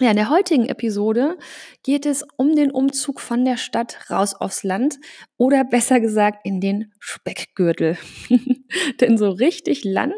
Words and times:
Ja, 0.00 0.10
in 0.10 0.16
der 0.16 0.30
heutigen 0.30 0.66
Episode 0.66 1.36
geht 1.82 2.06
es 2.06 2.24
um 2.36 2.56
den 2.56 2.70
Umzug 2.70 3.20
von 3.20 3.44
der 3.44 3.58
Stadt 3.58 4.10
raus 4.10 4.34
aufs 4.34 4.64
Land 4.64 4.98
oder 5.36 5.64
besser 5.64 6.00
gesagt 6.00 6.40
in 6.44 6.60
den 6.62 6.92
Speckgürtel. 6.98 7.98
Denn 9.00 9.18
so 9.18 9.30
richtig 9.30 9.84
Land 9.84 10.16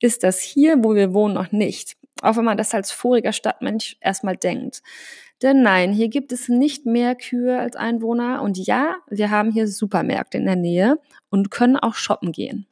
ist 0.00 0.22
das 0.22 0.40
hier, 0.40 0.82
wo 0.82 0.94
wir 0.94 1.12
wohnen, 1.12 1.34
noch 1.34 1.50
nicht. 1.50 1.96
Auch 2.22 2.36
wenn 2.36 2.44
man 2.44 2.56
das 2.56 2.72
als 2.72 2.92
voriger 2.92 3.32
Stadtmensch 3.32 3.96
erstmal 4.00 4.36
denkt. 4.36 4.80
Denn 5.42 5.60
nein, 5.60 5.92
hier 5.92 6.08
gibt 6.08 6.32
es 6.32 6.48
nicht 6.48 6.86
mehr 6.86 7.14
Kühe 7.14 7.58
als 7.58 7.76
Einwohner 7.76 8.40
und 8.40 8.56
ja, 8.56 8.96
wir 9.10 9.30
haben 9.30 9.50
hier 9.50 9.68
Supermärkte 9.68 10.38
in 10.38 10.46
der 10.46 10.56
Nähe 10.56 10.98
und 11.28 11.50
können 11.50 11.76
auch 11.76 11.94
shoppen 11.94 12.32
gehen. 12.32 12.66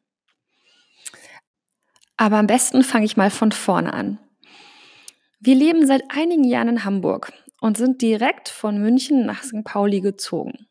Aber 2.16 2.36
am 2.36 2.46
besten 2.46 2.82
fange 2.82 3.04
ich 3.04 3.16
mal 3.16 3.30
von 3.30 3.52
vorne 3.52 3.92
an. 3.92 4.18
Wir 5.40 5.54
leben 5.54 5.86
seit 5.86 6.02
einigen 6.08 6.44
Jahren 6.44 6.68
in 6.68 6.84
Hamburg 6.84 7.32
und 7.60 7.76
sind 7.76 8.02
direkt 8.02 8.48
von 8.48 8.78
München 8.78 9.26
nach 9.26 9.42
St. 9.42 9.64
Pauli 9.64 10.00
gezogen. 10.00 10.66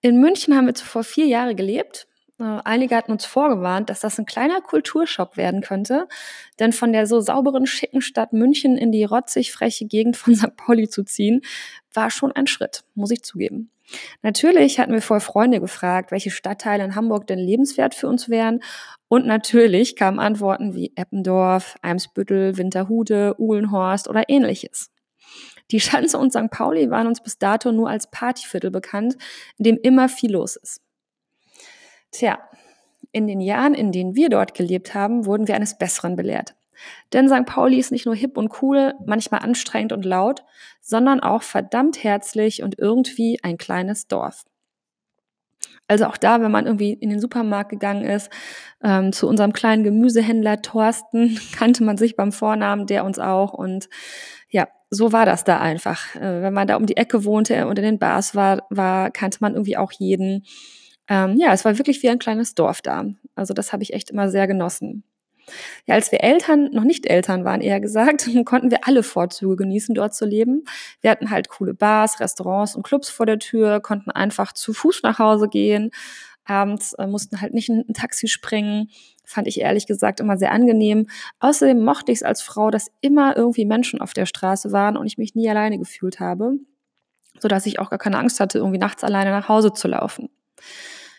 In 0.00 0.20
München 0.20 0.56
haben 0.56 0.66
wir 0.66 0.74
zuvor 0.74 1.04
vier 1.04 1.26
Jahre 1.26 1.54
gelebt 1.54 2.06
äh, 2.40 2.60
einige 2.64 2.96
hatten 2.96 3.12
uns 3.12 3.24
vorgewarnt, 3.24 3.90
dass 3.90 4.00
das 4.00 4.18
ein 4.18 4.26
kleiner 4.26 4.60
Kulturschock 4.60 5.36
werden 5.36 5.60
könnte, 5.60 6.08
denn 6.58 6.72
von 6.72 6.92
der 6.92 7.06
so 7.06 7.20
sauberen, 7.20 7.66
schicken 7.66 8.00
Stadt 8.00 8.32
München 8.32 8.76
in 8.76 8.90
die 8.90 9.04
rotzig 9.04 9.52
freche 9.52 9.86
Gegend 9.86 10.16
von 10.16 10.34
St. 10.36 10.56
Pauli 10.56 10.88
zu 10.88 11.04
ziehen, 11.04 11.42
war 11.92 12.10
schon 12.10 12.32
ein 12.32 12.46
Schritt, 12.46 12.84
muss 12.94 13.10
ich 13.10 13.22
zugeben. 13.22 13.70
Natürlich 14.22 14.80
hatten 14.80 14.94
wir 14.94 15.02
vorher 15.02 15.20
Freunde 15.20 15.60
gefragt, 15.60 16.10
welche 16.10 16.30
Stadtteile 16.30 16.82
in 16.84 16.96
Hamburg 16.96 17.26
denn 17.26 17.38
lebenswert 17.38 17.94
für 17.94 18.08
uns 18.08 18.28
wären. 18.28 18.60
Und 19.14 19.26
natürlich 19.26 19.94
kamen 19.94 20.18
Antworten 20.18 20.74
wie 20.74 20.90
Eppendorf, 20.96 21.76
Eimsbüttel, 21.82 22.56
Winterhude, 22.56 23.36
Uhlenhorst 23.38 24.08
oder 24.08 24.28
ähnliches. 24.28 24.90
Die 25.70 25.78
Schanze 25.78 26.18
und 26.18 26.32
St. 26.32 26.50
Pauli 26.50 26.90
waren 26.90 27.06
uns 27.06 27.22
bis 27.22 27.38
dato 27.38 27.70
nur 27.70 27.88
als 27.88 28.10
Partyviertel 28.10 28.72
bekannt, 28.72 29.16
in 29.56 29.62
dem 29.66 29.78
immer 29.80 30.08
viel 30.08 30.32
los 30.32 30.56
ist. 30.56 30.82
Tja, 32.10 32.40
in 33.12 33.28
den 33.28 33.40
Jahren, 33.40 33.74
in 33.74 33.92
denen 33.92 34.16
wir 34.16 34.30
dort 34.30 34.52
gelebt 34.52 34.94
haben, 34.94 35.26
wurden 35.26 35.46
wir 35.46 35.54
eines 35.54 35.78
Besseren 35.78 36.16
belehrt. 36.16 36.56
Denn 37.12 37.28
St. 37.28 37.46
Pauli 37.46 37.78
ist 37.78 37.92
nicht 37.92 38.06
nur 38.06 38.16
hip 38.16 38.36
und 38.36 38.62
cool, 38.62 38.94
manchmal 39.06 39.42
anstrengend 39.42 39.92
und 39.92 40.04
laut, 40.04 40.42
sondern 40.80 41.20
auch 41.20 41.44
verdammt 41.44 42.02
herzlich 42.02 42.64
und 42.64 42.80
irgendwie 42.80 43.38
ein 43.44 43.58
kleines 43.58 44.08
Dorf. 44.08 44.44
Also 45.86 46.06
auch 46.06 46.16
da, 46.16 46.40
wenn 46.40 46.50
man 46.50 46.66
irgendwie 46.66 46.92
in 46.92 47.10
den 47.10 47.20
Supermarkt 47.20 47.70
gegangen 47.70 48.04
ist, 48.04 48.30
ähm, 48.82 49.12
zu 49.12 49.28
unserem 49.28 49.52
kleinen 49.52 49.84
Gemüsehändler 49.84 50.62
Thorsten, 50.62 51.38
kannte 51.56 51.84
man 51.84 51.98
sich 51.98 52.16
beim 52.16 52.32
Vornamen, 52.32 52.86
der 52.86 53.04
uns 53.04 53.18
auch. 53.18 53.52
Und 53.52 53.88
ja, 54.48 54.68
so 54.90 55.12
war 55.12 55.26
das 55.26 55.44
da 55.44 55.60
einfach. 55.60 56.14
Äh, 56.16 56.42
wenn 56.42 56.54
man 56.54 56.66
da 56.66 56.76
um 56.76 56.86
die 56.86 56.96
Ecke 56.96 57.24
wohnte 57.24 57.66
und 57.66 57.78
in 57.78 57.84
den 57.84 57.98
Bars 57.98 58.34
war, 58.34 58.66
war 58.70 59.10
kannte 59.10 59.38
man 59.40 59.52
irgendwie 59.54 59.76
auch 59.76 59.92
jeden. 59.92 60.44
Ähm, 61.08 61.36
ja, 61.36 61.52
es 61.52 61.64
war 61.64 61.76
wirklich 61.76 62.02
wie 62.02 62.08
ein 62.08 62.18
kleines 62.18 62.54
Dorf 62.54 62.80
da. 62.80 63.04
Also 63.34 63.52
das 63.52 63.72
habe 63.72 63.82
ich 63.82 63.92
echt 63.92 64.10
immer 64.10 64.30
sehr 64.30 64.46
genossen. 64.46 65.04
Ja, 65.86 65.94
als 65.94 66.10
wir 66.12 66.22
Eltern, 66.22 66.70
noch 66.72 66.84
nicht 66.84 67.06
Eltern 67.06 67.44
waren, 67.44 67.60
eher 67.60 67.80
gesagt, 67.80 68.28
konnten 68.44 68.70
wir 68.70 68.86
alle 68.86 69.02
Vorzüge 69.02 69.56
genießen, 69.56 69.94
dort 69.94 70.14
zu 70.14 70.24
leben. 70.24 70.64
Wir 71.00 71.10
hatten 71.10 71.30
halt 71.30 71.48
coole 71.48 71.74
Bars, 71.74 72.20
Restaurants 72.20 72.76
und 72.76 72.82
Clubs 72.82 73.10
vor 73.10 73.26
der 73.26 73.38
Tür, 73.38 73.80
konnten 73.80 74.10
einfach 74.10 74.52
zu 74.52 74.72
Fuß 74.72 75.02
nach 75.02 75.18
Hause 75.18 75.48
gehen. 75.48 75.90
Abends 76.44 76.92
äh, 76.94 77.06
mussten 77.06 77.40
halt 77.40 77.54
nicht 77.54 77.68
in 77.68 77.84
ein 77.88 77.94
Taxi 77.94 78.28
springen. 78.28 78.90
Fand 79.24 79.48
ich 79.48 79.60
ehrlich 79.60 79.86
gesagt 79.86 80.20
immer 80.20 80.36
sehr 80.36 80.52
angenehm. 80.52 81.06
Außerdem 81.40 81.82
mochte 81.82 82.12
ich 82.12 82.18
es 82.18 82.22
als 82.22 82.42
Frau, 82.42 82.70
dass 82.70 82.90
immer 83.00 83.36
irgendwie 83.36 83.64
Menschen 83.64 84.00
auf 84.00 84.12
der 84.12 84.26
Straße 84.26 84.72
waren 84.72 84.96
und 84.96 85.06
ich 85.06 85.16
mich 85.16 85.34
nie 85.34 85.48
alleine 85.48 85.78
gefühlt 85.78 86.20
habe, 86.20 86.58
sodass 87.38 87.66
ich 87.66 87.78
auch 87.78 87.88
gar 87.88 87.98
keine 87.98 88.18
Angst 88.18 88.40
hatte, 88.40 88.58
irgendwie 88.58 88.78
nachts 88.78 89.02
alleine 89.02 89.30
nach 89.30 89.48
Hause 89.48 89.72
zu 89.72 89.88
laufen. 89.88 90.28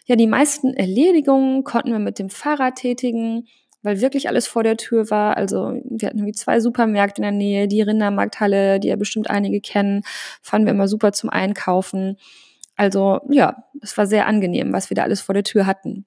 Ja, 0.05 0.15
die 0.15 0.27
meisten 0.27 0.75
Erledigungen 0.75 1.63
konnten 1.63 1.91
wir 1.91 1.99
mit 1.99 2.19
dem 2.19 2.29
Fahrrad 2.29 2.75
tätigen, 2.75 3.47
weil 3.85 4.01
wirklich 4.01 4.28
alles 4.28 4.47
vor 4.47 4.63
der 4.63 4.78
Tür 4.78 5.09
war. 5.09 5.38
Also 5.38 5.79
wir 5.85 6.07
hatten 6.07 6.18
irgendwie 6.18 6.34
zwei 6.34 6.59
Supermärkte 6.59 7.19
in 7.19 7.23
der 7.23 7.31
Nähe, 7.31 7.68
die 7.68 7.81
Rindermarkthalle, 7.81 8.79
die 8.79 8.90
ja 8.90 8.96
bestimmt 8.96 9.29
einige 9.29 9.62
kennen, 9.62 10.01
fanden 10.41 10.68
wir 10.68 10.73
immer 10.73 10.88
super 10.88 11.13
zum 11.13 11.29
Einkaufen. 11.29 12.18
Also 12.75 13.22
ja, 13.29 13.63
es 13.81 13.97
war 13.97 14.07
sehr 14.07 14.25
angenehm, 14.25 14.73
was 14.73 14.90
wir 14.90 14.96
da 14.96 15.03
alles 15.03 15.22
vor 15.22 15.34
der 15.34 15.44
Tür 15.44 15.66
hatten. 15.66 16.06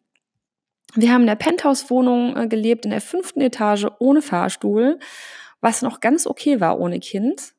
Wir 0.95 1.13
haben 1.13 1.23
in 1.23 1.29
der 1.29 1.37
Penthouse-Wohnung 1.37 2.37
äh, 2.37 2.49
gelebt, 2.49 2.85
in 2.85 2.91
der 2.91 3.01
fünften 3.01 3.41
Etage 3.41 3.87
ohne 3.99 4.23
Fahrstuhl, 4.23 4.99
was 5.61 5.83
noch 5.83 6.01
ganz 6.01 6.27
okay 6.27 6.61
war 6.61 6.81
ohne 6.81 6.99
Kind. 6.99 7.55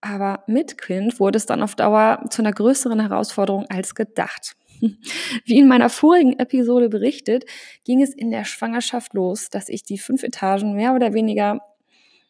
Aber 0.00 0.42
mit 0.48 0.78
Kind 0.78 1.20
wurde 1.20 1.36
es 1.36 1.46
dann 1.46 1.62
auf 1.62 1.76
Dauer 1.76 2.24
zu 2.30 2.42
einer 2.42 2.52
größeren 2.52 2.98
Herausforderung 2.98 3.66
als 3.68 3.94
gedacht. 3.94 4.56
Wie 5.44 5.58
in 5.58 5.68
meiner 5.68 5.88
vorigen 5.88 6.38
Episode 6.38 6.88
berichtet, 6.88 7.44
ging 7.84 8.02
es 8.02 8.14
in 8.14 8.30
der 8.30 8.44
Schwangerschaft 8.44 9.14
los, 9.14 9.48
dass 9.48 9.68
ich 9.68 9.84
die 9.84 9.98
fünf 9.98 10.22
Etagen 10.22 10.74
mehr 10.74 10.94
oder 10.94 11.14
weniger, 11.14 11.60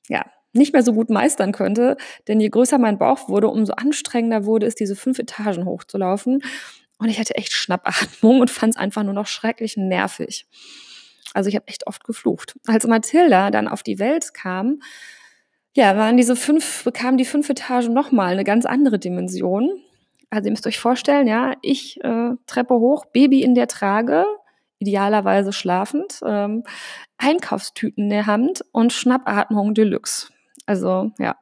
ja, 0.09 0.27
nicht 0.53 0.75
mehr 0.75 0.83
so 0.83 0.93
gut 0.93 1.09
meistern 1.09 1.53
könnte, 1.53 1.97
denn 2.29 2.39
je 2.39 2.51
größer 2.51 2.77
mein 2.77 2.99
Bauch 2.99 3.29
wurde, 3.29 3.49
umso 3.49 3.73
anstrengender 3.73 4.45
wurde 4.45 4.67
es, 4.67 4.75
diese 4.75 4.97
fünf 4.97 5.19
Etagen 5.19 5.65
hochzulaufen. 5.65 6.43
Und 6.99 7.09
ich 7.09 7.19
hatte 7.19 7.35
echt 7.35 7.53
Schnappatmung 7.53 8.41
und 8.41 8.51
fand 8.51 8.75
es 8.75 8.81
einfach 8.81 9.03
nur 9.03 9.15
noch 9.15 9.27
schrecklich 9.27 9.77
nervig. 9.77 10.47
Also 11.33 11.49
ich 11.49 11.57
habe 11.57 11.67
echt 11.69 11.87
oft 11.87 12.05
geflucht. 12.05 12.55
Als 12.67 12.87
Mathilda 12.87 13.51
dann 13.51 13.67
auf 13.67 13.83
die 13.83 13.99
Welt 13.99 14.35
kam, 14.35 14.81
ja, 15.75 15.97
waren 15.97 16.19
diese 16.19 16.37
fünf, 16.37 16.85
bekamen 16.85 17.17
die 17.17 17.25
fünf 17.25 17.49
Etagen 17.49 17.95
nochmal 17.95 18.33
eine 18.33 18.45
ganz 18.45 18.67
andere 18.67 18.99
Dimension. 18.99 19.83
Also 20.33 20.47
ihr 20.47 20.53
müsst 20.53 20.67
euch 20.67 20.79
vorstellen, 20.79 21.27
ja, 21.27 21.53
ich 21.61 22.03
äh, 22.03 22.31
Treppe 22.47 22.73
hoch, 22.73 23.05
Baby 23.05 23.43
in 23.43 23.55
der 23.55 23.69
Trage, 23.69 24.25
idealerweise 24.79 25.53
schlafend, 25.53 26.21
ähm, 26.27 26.63
Einkaufstüten 27.19 28.05
in 28.05 28.11
der 28.11 28.27
Hand 28.27 28.65
und 28.73 28.95
Schnappatmung 28.95 29.75
Deluxe. 29.75 30.33
Also 30.65 31.11
ja, 31.19 31.37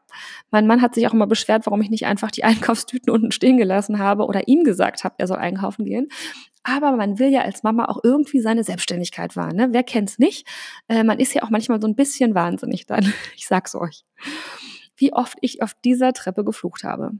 mein 0.51 0.67
Mann 0.67 0.83
hat 0.83 0.97
sich 0.97 1.07
auch 1.07 1.13
immer 1.13 1.29
beschwert, 1.29 1.67
warum 1.67 1.81
ich 1.83 1.91
nicht 1.91 2.07
einfach 2.07 2.33
die 2.33 2.43
Einkaufstüten 2.51 3.13
unten 3.13 3.31
stehen 3.31 3.59
gelassen 3.59 4.01
habe 4.01 4.27
oder 4.27 4.49
ihm 4.49 4.65
gesagt 4.65 5.05
habe, 5.05 5.15
er 5.19 5.29
soll 5.29 5.39
einkaufen 5.39 5.85
gehen. 5.85 6.09
Aber 6.65 6.91
man 6.97 7.21
will 7.21 7.29
ja 7.29 7.43
als 7.43 7.63
Mama 7.63 7.85
auch 7.85 8.01
irgendwie 8.03 8.41
seine 8.41 8.65
Selbstständigkeit 8.65 9.37
wahren. 9.37 9.55
Ne? 9.55 9.69
Wer 9.71 9.85
kennt's 9.85 10.19
nicht? 10.19 10.49
Äh, 10.89 11.05
man 11.05 11.21
ist 11.21 11.33
ja 11.33 11.45
auch 11.45 11.51
manchmal 11.51 11.81
so 11.81 11.87
ein 11.87 11.95
bisschen 11.95 12.35
wahnsinnig 12.35 12.87
dann. 12.87 13.13
Ich 13.37 13.47
sag's 13.47 13.77
euch. 13.77 14.03
Wie 14.97 15.13
oft 15.13 15.39
ich 15.43 15.63
auf 15.63 15.75
dieser 15.85 16.13
Treppe 16.13 16.43
geflucht 16.45 16.83
habe. 16.83 17.13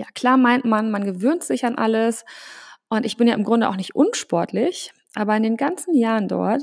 Ja, 0.00 0.06
klar 0.14 0.38
meint 0.38 0.64
man, 0.64 0.90
man 0.90 1.04
gewöhnt 1.04 1.44
sich 1.44 1.66
an 1.66 1.74
alles. 1.74 2.24
Und 2.88 3.04
ich 3.04 3.18
bin 3.18 3.28
ja 3.28 3.34
im 3.34 3.44
Grunde 3.44 3.68
auch 3.68 3.76
nicht 3.76 3.94
unsportlich, 3.94 4.92
aber 5.14 5.36
in 5.36 5.42
den 5.42 5.58
ganzen 5.58 5.94
Jahren 5.94 6.26
dort 6.26 6.62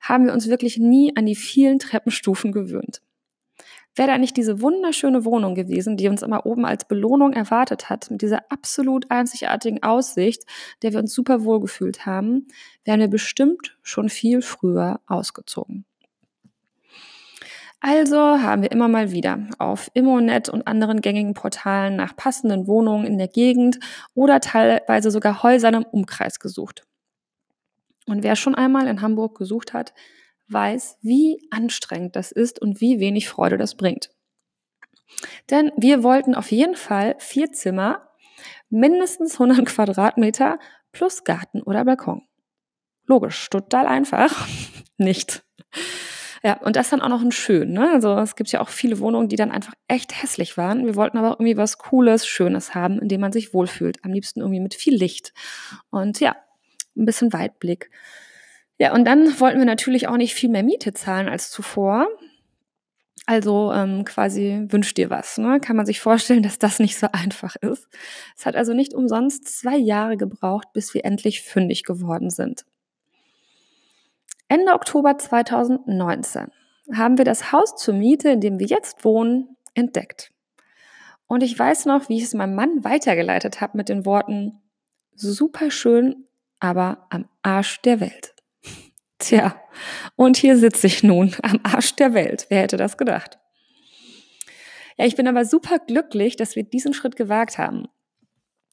haben 0.00 0.26
wir 0.26 0.32
uns 0.32 0.48
wirklich 0.48 0.78
nie 0.78 1.12
an 1.16 1.26
die 1.26 1.34
vielen 1.34 1.80
Treppenstufen 1.80 2.52
gewöhnt. 2.52 3.02
Wäre 3.96 4.10
da 4.10 4.18
nicht 4.18 4.36
diese 4.36 4.60
wunderschöne 4.60 5.24
Wohnung 5.24 5.56
gewesen, 5.56 5.96
die 5.96 6.06
uns 6.06 6.22
immer 6.22 6.46
oben 6.46 6.64
als 6.64 6.86
Belohnung 6.86 7.32
erwartet 7.32 7.90
hat, 7.90 8.12
mit 8.12 8.22
dieser 8.22 8.48
absolut 8.48 9.10
einzigartigen 9.10 9.82
Aussicht, 9.82 10.44
der 10.82 10.92
wir 10.92 11.00
uns 11.00 11.12
super 11.12 11.42
wohl 11.42 11.58
gefühlt 11.58 12.06
haben, 12.06 12.46
wären 12.84 13.00
wir 13.00 13.08
bestimmt 13.08 13.76
schon 13.82 14.08
viel 14.08 14.40
früher 14.40 15.00
ausgezogen. 15.08 15.84
Also 17.80 18.18
haben 18.18 18.62
wir 18.62 18.72
immer 18.72 18.88
mal 18.88 19.12
wieder 19.12 19.46
auf 19.58 19.88
Immonet 19.94 20.48
und 20.48 20.66
anderen 20.66 21.00
gängigen 21.00 21.34
Portalen 21.34 21.94
nach 21.94 22.16
passenden 22.16 22.66
Wohnungen 22.66 23.06
in 23.06 23.18
der 23.18 23.28
Gegend 23.28 23.78
oder 24.14 24.40
teilweise 24.40 25.12
sogar 25.12 25.42
Häusern 25.44 25.74
im 25.74 25.84
Umkreis 25.84 26.40
gesucht. 26.40 26.82
Und 28.06 28.24
wer 28.24 28.34
schon 28.34 28.56
einmal 28.56 28.88
in 28.88 29.00
Hamburg 29.00 29.38
gesucht 29.38 29.74
hat, 29.74 29.94
weiß, 30.48 30.98
wie 31.02 31.46
anstrengend 31.50 32.16
das 32.16 32.32
ist 32.32 32.60
und 32.60 32.80
wie 32.80 32.98
wenig 32.98 33.28
Freude 33.28 33.58
das 33.58 33.76
bringt. 33.76 34.10
Denn 35.50 35.70
wir 35.76 36.02
wollten 36.02 36.34
auf 36.34 36.50
jeden 36.50 36.74
Fall 36.74 37.14
vier 37.18 37.52
Zimmer, 37.52 38.08
mindestens 38.70 39.34
100 39.34 39.66
Quadratmeter 39.66 40.58
plus 40.92 41.22
Garten 41.24 41.62
oder 41.62 41.84
Balkon. 41.84 42.22
Logisch, 43.06 43.48
total 43.50 43.86
einfach. 43.86 44.46
Nicht. 44.96 45.44
Ja, 46.44 46.58
und 46.58 46.76
das 46.76 46.90
dann 46.90 47.00
auch 47.00 47.08
noch 47.08 47.22
ein 47.22 47.32
schön. 47.32 47.72
Ne? 47.72 47.90
Also 47.90 48.16
es 48.18 48.36
gibt 48.36 48.50
ja 48.52 48.60
auch 48.60 48.68
viele 48.68 49.00
Wohnungen, 49.00 49.28
die 49.28 49.36
dann 49.36 49.50
einfach 49.50 49.74
echt 49.88 50.22
hässlich 50.22 50.56
waren. 50.56 50.86
Wir 50.86 50.94
wollten 50.94 51.18
aber 51.18 51.32
irgendwie 51.32 51.56
was 51.56 51.78
Cooles, 51.78 52.26
Schönes 52.26 52.74
haben, 52.74 53.00
in 53.00 53.08
dem 53.08 53.20
man 53.20 53.32
sich 53.32 53.52
wohlfühlt. 53.54 54.04
Am 54.04 54.12
liebsten 54.12 54.40
irgendwie 54.40 54.60
mit 54.60 54.74
viel 54.74 54.94
Licht. 54.94 55.32
Und 55.90 56.20
ja, 56.20 56.36
ein 56.96 57.04
bisschen 57.04 57.32
Weitblick. 57.32 57.90
Ja, 58.78 58.94
und 58.94 59.04
dann 59.04 59.40
wollten 59.40 59.58
wir 59.58 59.66
natürlich 59.66 60.06
auch 60.06 60.16
nicht 60.16 60.34
viel 60.34 60.50
mehr 60.50 60.62
Miete 60.62 60.92
zahlen 60.92 61.28
als 61.28 61.50
zuvor. 61.50 62.06
Also 63.26 63.72
ähm, 63.74 64.04
quasi 64.06 64.66
wünsch 64.70 64.94
dir 64.94 65.10
was. 65.10 65.36
Ne? 65.36 65.60
Kann 65.60 65.76
man 65.76 65.84
sich 65.84 66.00
vorstellen, 66.00 66.42
dass 66.44 66.58
das 66.58 66.78
nicht 66.78 66.96
so 66.96 67.08
einfach 67.12 67.56
ist. 67.56 67.88
Es 68.36 68.46
hat 68.46 68.56
also 68.56 68.72
nicht 68.72 68.94
umsonst 68.94 69.46
zwei 69.48 69.76
Jahre 69.76 70.16
gebraucht, 70.16 70.68
bis 70.72 70.94
wir 70.94 71.04
endlich 71.04 71.42
fündig 71.42 71.84
geworden 71.84 72.30
sind. 72.30 72.64
Ende 74.48 74.72
Oktober 74.72 75.18
2019 75.18 76.46
haben 76.94 77.18
wir 77.18 77.26
das 77.26 77.52
Haus 77.52 77.76
zur 77.76 77.94
Miete, 77.94 78.30
in 78.30 78.40
dem 78.40 78.58
wir 78.58 78.66
jetzt 78.66 79.04
wohnen, 79.04 79.56
entdeckt. 79.74 80.32
Und 81.26 81.42
ich 81.42 81.58
weiß 81.58 81.84
noch, 81.84 82.08
wie 82.08 82.16
ich 82.16 82.24
es 82.24 82.34
meinem 82.34 82.54
Mann 82.54 82.82
weitergeleitet 82.82 83.60
habe 83.60 83.76
mit 83.76 83.90
den 83.90 84.06
Worten, 84.06 84.62
super 85.14 85.70
schön, 85.70 86.24
aber 86.60 87.06
am 87.10 87.28
Arsch 87.42 87.82
der 87.82 88.00
Welt. 88.00 88.34
Tja, 89.18 89.60
und 90.16 90.38
hier 90.38 90.56
sitze 90.56 90.86
ich 90.86 91.02
nun 91.02 91.34
am 91.42 91.60
Arsch 91.62 91.94
der 91.96 92.14
Welt. 92.14 92.46
Wer 92.48 92.62
hätte 92.62 92.78
das 92.78 92.96
gedacht? 92.96 93.38
Ja, 94.96 95.04
ich 95.04 95.16
bin 95.16 95.28
aber 95.28 95.44
super 95.44 95.78
glücklich, 95.78 96.36
dass 96.36 96.56
wir 96.56 96.64
diesen 96.64 96.94
Schritt 96.94 97.16
gewagt 97.16 97.58
haben. 97.58 97.88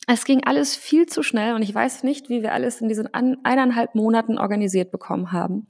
Es 0.07 0.25
ging 0.25 0.43
alles 0.43 0.75
viel 0.75 1.07
zu 1.07 1.23
schnell 1.23 1.55
und 1.55 1.61
ich 1.61 1.73
weiß 1.73 2.03
nicht, 2.03 2.29
wie 2.29 2.43
wir 2.43 2.53
alles 2.53 2.81
in 2.81 2.87
diesen 2.87 3.13
eineinhalb 3.13 3.95
Monaten 3.95 4.37
organisiert 4.37 4.91
bekommen 4.91 5.31
haben. 5.31 5.67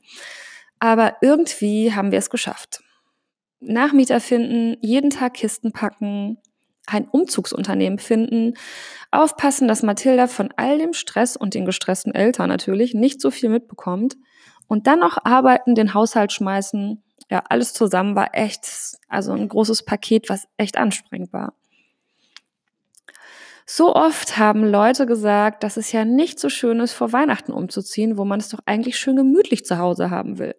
Aber 0.79 1.17
irgendwie 1.21 1.93
haben 1.93 2.11
wir 2.11 2.19
es 2.19 2.29
geschafft. 2.29 2.83
Nachmieter 3.59 4.19
finden, 4.19 4.77
jeden 4.81 5.09
Tag 5.09 5.35
Kisten 5.35 5.71
packen, 5.71 6.37
ein 6.87 7.07
Umzugsunternehmen 7.07 7.97
finden, 7.99 8.53
aufpassen, 9.11 9.67
dass 9.67 9.83
Mathilda 9.83 10.27
von 10.27 10.53
all 10.57 10.77
dem 10.77 10.93
Stress 10.93 11.35
und 11.35 11.53
den 11.53 11.65
gestressten 11.65 12.13
Eltern 12.13 12.49
natürlich 12.49 12.93
nicht 12.93 13.21
so 13.21 13.31
viel 13.31 13.49
mitbekommt 13.49 14.17
und 14.67 14.87
dann 14.87 14.99
noch 14.99 15.17
arbeiten, 15.23 15.75
den 15.75 15.93
Haushalt 15.93 16.31
schmeißen. 16.31 17.01
Ja, 17.31 17.43
alles 17.49 17.73
zusammen 17.73 18.15
war 18.15 18.35
echt, 18.35 18.67
also 19.07 19.31
ein 19.31 19.49
großes 19.49 19.83
Paket, 19.83 20.29
was 20.29 20.47
echt 20.57 20.77
anstrengend 20.77 21.33
war. 21.33 21.53
So 23.65 23.95
oft 23.95 24.37
haben 24.37 24.63
Leute 24.63 25.07
gesagt, 25.07 25.63
dass 25.63 25.75
es 25.75 25.91
ja 25.91 26.05
nicht 26.05 26.39
so 26.39 26.49
schön 26.49 26.79
ist, 26.79 26.93
vor 26.93 27.13
Weihnachten 27.13 27.51
umzuziehen, 27.51 28.15
wo 28.15 28.23
man 28.23 28.39
es 28.39 28.49
doch 28.49 28.59
eigentlich 28.65 28.99
schön 28.99 29.15
gemütlich 29.15 29.65
zu 29.65 29.79
Hause 29.79 30.11
haben 30.11 30.37
will. 30.37 30.55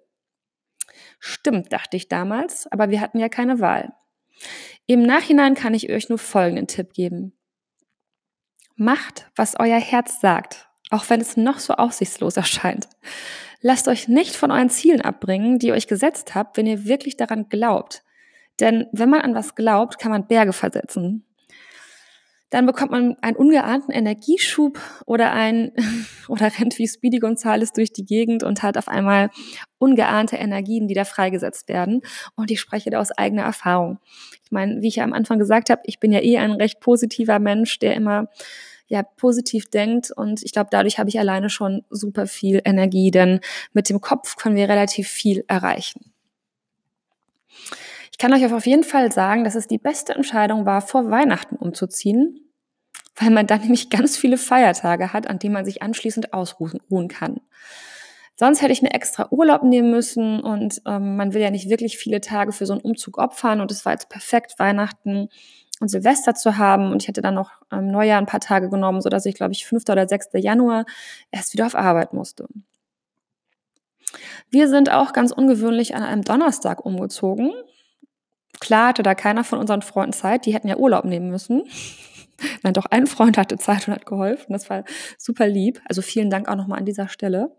Stimmt, 1.20 1.72
dachte 1.72 1.96
ich 1.96 2.08
damals, 2.08 2.70
aber 2.72 2.90
wir 2.90 3.00
hatten 3.00 3.20
ja 3.20 3.28
keine 3.28 3.60
Wahl. 3.60 3.92
Im 4.86 5.02
Nachhinein 5.02 5.54
kann 5.54 5.72
ich 5.72 5.88
euch 5.90 6.08
nur 6.08 6.18
folgenden 6.18 6.66
Tipp 6.66 6.94
geben. 6.94 7.32
Macht, 8.74 9.30
was 9.36 9.58
euer 9.58 9.78
Herz 9.78 10.20
sagt, 10.20 10.68
auch 10.90 11.08
wenn 11.08 11.20
es 11.20 11.36
noch 11.36 11.60
so 11.60 11.74
aussichtslos 11.74 12.36
erscheint. 12.36 12.88
Lasst 13.60 13.86
euch 13.86 14.08
nicht 14.08 14.34
von 14.34 14.50
euren 14.50 14.68
Zielen 14.68 15.00
abbringen, 15.00 15.60
die 15.60 15.68
ihr 15.68 15.74
euch 15.74 15.86
gesetzt 15.86 16.34
habt, 16.34 16.56
wenn 16.56 16.66
ihr 16.66 16.84
wirklich 16.86 17.16
daran 17.16 17.48
glaubt. 17.48 18.02
Denn 18.58 18.86
wenn 18.92 19.10
man 19.10 19.22
an 19.22 19.34
was 19.34 19.54
glaubt, 19.54 19.98
kann 19.98 20.10
man 20.10 20.26
Berge 20.26 20.52
versetzen 20.52 21.25
dann 22.50 22.66
bekommt 22.66 22.92
man 22.92 23.16
einen 23.22 23.36
ungeahnten 23.36 23.92
Energieschub 23.92 24.78
oder 25.04 25.32
ein 25.32 25.72
oder 26.28 26.50
rennt 26.58 26.78
wie 26.78 26.86
Speedy 26.86 27.18
Gonzales 27.18 27.72
durch 27.72 27.92
die 27.92 28.04
Gegend 28.04 28.42
und 28.42 28.62
hat 28.62 28.78
auf 28.78 28.88
einmal 28.88 29.30
ungeahnte 29.78 30.36
Energien, 30.36 30.88
die 30.88 30.94
da 30.94 31.04
freigesetzt 31.04 31.68
werden. 31.68 32.02
Und 32.36 32.50
ich 32.50 32.60
spreche 32.60 32.90
da 32.90 33.00
aus 33.00 33.10
eigener 33.10 33.42
Erfahrung. 33.42 33.98
Ich 34.44 34.52
meine, 34.52 34.80
wie 34.80 34.88
ich 34.88 34.96
ja 34.96 35.04
am 35.04 35.12
Anfang 35.12 35.38
gesagt 35.38 35.70
habe, 35.70 35.82
ich 35.84 35.98
bin 35.98 36.12
ja 36.12 36.20
eh 36.20 36.38
ein 36.38 36.52
recht 36.52 36.80
positiver 36.80 37.38
Mensch, 37.38 37.78
der 37.78 37.94
immer 37.94 38.28
ja 38.88 39.02
positiv 39.02 39.68
denkt 39.68 40.12
und 40.12 40.44
ich 40.44 40.52
glaube, 40.52 40.68
dadurch 40.70 41.00
habe 41.00 41.08
ich 41.08 41.18
alleine 41.18 41.50
schon 41.50 41.82
super 41.90 42.28
viel 42.28 42.62
Energie, 42.64 43.10
denn 43.10 43.40
mit 43.72 43.88
dem 43.88 44.00
Kopf 44.00 44.36
können 44.36 44.54
wir 44.54 44.68
relativ 44.68 45.08
viel 45.08 45.44
erreichen. 45.48 46.12
Ich 48.16 48.18
kann 48.18 48.32
euch 48.32 48.50
auf 48.50 48.66
jeden 48.66 48.82
Fall 48.82 49.12
sagen, 49.12 49.44
dass 49.44 49.56
es 49.56 49.68
die 49.68 49.76
beste 49.76 50.14
Entscheidung 50.14 50.64
war, 50.64 50.80
vor 50.80 51.10
Weihnachten 51.10 51.56
umzuziehen, 51.56 52.40
weil 53.14 53.28
man 53.28 53.46
dann 53.46 53.60
nämlich 53.60 53.90
ganz 53.90 54.16
viele 54.16 54.38
Feiertage 54.38 55.12
hat, 55.12 55.26
an 55.26 55.38
denen 55.38 55.52
man 55.52 55.66
sich 55.66 55.82
anschließend 55.82 56.32
ausruhen 56.32 57.08
kann. 57.08 57.42
Sonst 58.34 58.62
hätte 58.62 58.72
ich 58.72 58.80
mir 58.80 58.94
extra 58.94 59.28
Urlaub 59.30 59.64
nehmen 59.64 59.90
müssen 59.90 60.40
und 60.40 60.80
ähm, 60.86 61.16
man 61.16 61.34
will 61.34 61.42
ja 61.42 61.50
nicht 61.50 61.68
wirklich 61.68 61.98
viele 61.98 62.22
Tage 62.22 62.52
für 62.52 62.64
so 62.64 62.72
einen 62.72 62.80
Umzug 62.80 63.18
opfern 63.18 63.60
und 63.60 63.70
es 63.70 63.84
war 63.84 63.92
jetzt 63.92 64.08
perfekt, 64.08 64.58
Weihnachten 64.58 65.28
und 65.80 65.88
Silvester 65.90 66.34
zu 66.34 66.56
haben 66.56 66.92
und 66.92 67.02
ich 67.02 67.08
hätte 67.08 67.20
dann 67.20 67.34
noch 67.34 67.50
ähm, 67.70 67.88
Neujahr 67.88 68.18
ein 68.18 68.24
paar 68.24 68.40
Tage 68.40 68.70
genommen, 68.70 69.02
so 69.02 69.10
dass 69.10 69.26
ich 69.26 69.34
glaube 69.34 69.52
ich 69.52 69.66
5. 69.66 69.90
oder 69.90 70.08
6. 70.08 70.28
Januar 70.36 70.86
erst 71.30 71.52
wieder 71.52 71.66
auf 71.66 71.74
Arbeit 71.74 72.14
musste. 72.14 72.48
Wir 74.48 74.70
sind 74.70 74.90
auch 74.90 75.12
ganz 75.12 75.32
ungewöhnlich 75.32 75.94
an 75.94 76.02
einem 76.02 76.22
Donnerstag 76.22 76.82
umgezogen, 76.82 77.52
Klar 78.60 78.88
hatte 78.88 79.02
da 79.02 79.14
keiner 79.14 79.44
von 79.44 79.58
unseren 79.58 79.82
Freunden 79.82 80.12
Zeit, 80.12 80.46
die 80.46 80.54
hätten 80.54 80.68
ja 80.68 80.76
Urlaub 80.76 81.04
nehmen 81.04 81.30
müssen. 81.30 81.64
Nein, 82.62 82.74
doch 82.74 82.86
ein 82.86 83.06
Freund 83.06 83.38
hatte 83.38 83.58
Zeit 83.58 83.88
und 83.88 83.94
hat 83.94 84.06
geholfen. 84.06 84.52
Das 84.52 84.68
war 84.68 84.84
super 85.18 85.46
lieb. 85.46 85.80
Also 85.88 86.02
vielen 86.02 86.30
Dank 86.30 86.48
auch 86.48 86.56
nochmal 86.56 86.78
an 86.78 86.84
dieser 86.84 87.08
Stelle. 87.08 87.54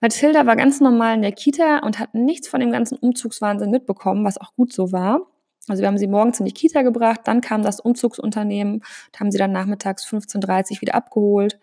Mathilda 0.00 0.46
war 0.46 0.56
ganz 0.56 0.80
normal 0.80 1.14
in 1.14 1.22
der 1.22 1.32
Kita 1.32 1.78
und 1.78 1.98
hat 1.98 2.14
nichts 2.14 2.48
von 2.48 2.60
dem 2.60 2.70
ganzen 2.70 2.98
Umzugswahnsinn 2.98 3.70
mitbekommen, 3.70 4.24
was 4.24 4.38
auch 4.38 4.54
gut 4.54 4.72
so 4.72 4.92
war. 4.92 5.20
Also 5.68 5.80
wir 5.80 5.88
haben 5.88 5.98
sie 5.98 6.06
morgens 6.06 6.38
in 6.38 6.46
die 6.46 6.52
Kita 6.52 6.82
gebracht, 6.82 7.20
dann 7.24 7.40
kam 7.40 7.62
das 7.62 7.80
Umzugsunternehmen, 7.80 8.74
und 8.74 9.20
haben 9.20 9.32
sie 9.32 9.38
dann 9.38 9.52
nachmittags 9.52 10.06
15.30 10.06 10.72
Uhr 10.76 10.80
wieder 10.82 10.94
abgeholt. 10.94 11.58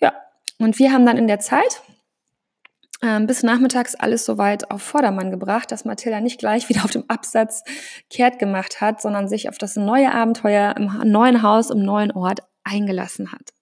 Ja, 0.00 0.14
und 0.58 0.78
wir 0.78 0.92
haben 0.92 1.04
dann 1.04 1.18
in 1.18 1.26
der 1.26 1.40
Zeit 1.40 1.82
ähm, 3.02 3.26
bis 3.26 3.42
nachmittags 3.42 3.94
alles 3.94 4.24
soweit 4.24 4.70
auf 4.70 4.82
Vordermann 4.82 5.30
gebracht, 5.30 5.70
dass 5.72 5.84
Mathilda 5.84 6.20
nicht 6.20 6.38
gleich 6.38 6.68
wieder 6.68 6.84
auf 6.84 6.90
dem 6.90 7.04
Absatz 7.08 7.62
kehrt 8.10 8.38
gemacht 8.38 8.80
hat, 8.80 9.02
sondern 9.02 9.28
sich 9.28 9.48
auf 9.48 9.58
das 9.58 9.76
neue 9.76 10.12
Abenteuer 10.12 10.74
im 10.76 10.90
neuen 11.04 11.42
Haus, 11.42 11.70
im 11.70 11.82
neuen 11.82 12.12
Ort 12.12 12.40
eingelassen 12.62 13.32
hat. 13.32 13.52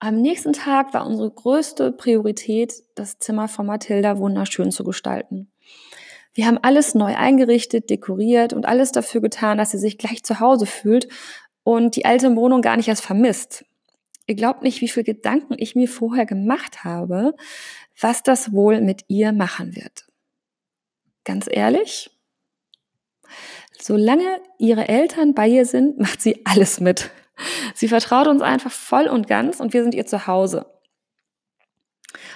Am 0.00 0.20
nächsten 0.20 0.52
Tag 0.52 0.92
war 0.92 1.06
unsere 1.06 1.30
größte 1.30 1.92
Priorität, 1.92 2.74
das 2.94 3.18
Zimmer 3.18 3.48
von 3.48 3.64
Mathilda 3.66 4.18
wunderschön 4.18 4.70
zu 4.70 4.84
gestalten. 4.84 5.50
Wir 6.34 6.46
haben 6.46 6.58
alles 6.60 6.94
neu 6.94 7.14
eingerichtet, 7.14 7.88
dekoriert 7.88 8.52
und 8.52 8.66
alles 8.66 8.92
dafür 8.92 9.20
getan, 9.20 9.56
dass 9.56 9.70
sie 9.70 9.78
sich 9.78 9.96
gleich 9.96 10.24
zu 10.24 10.40
Hause 10.40 10.66
fühlt 10.66 11.08
und 11.62 11.96
die 11.96 12.04
alte 12.04 12.34
Wohnung 12.36 12.60
gar 12.60 12.76
nicht 12.76 12.88
erst 12.88 13.04
vermisst. 13.04 13.64
Ihr 14.26 14.36
glaubt 14.36 14.62
nicht, 14.62 14.80
wie 14.80 14.88
viel 14.88 15.04
Gedanken 15.04 15.54
ich 15.58 15.74
mir 15.74 15.88
vorher 15.88 16.26
gemacht 16.26 16.84
habe, 16.84 17.34
was 18.00 18.22
das 18.22 18.52
wohl 18.52 18.80
mit 18.80 19.04
ihr 19.08 19.32
machen 19.32 19.76
wird. 19.76 20.06
Ganz 21.24 21.46
ehrlich, 21.50 22.10
solange 23.78 24.40
ihre 24.58 24.88
Eltern 24.88 25.34
bei 25.34 25.48
ihr 25.48 25.66
sind, 25.66 25.98
macht 25.98 26.22
sie 26.22 26.44
alles 26.44 26.80
mit. 26.80 27.10
Sie 27.74 27.88
vertraut 27.88 28.28
uns 28.28 28.42
einfach 28.42 28.70
voll 28.70 29.06
und 29.08 29.26
ganz 29.26 29.60
und 29.60 29.72
wir 29.72 29.82
sind 29.82 29.94
ihr 29.94 30.06
zu 30.06 30.26
Hause. 30.26 30.66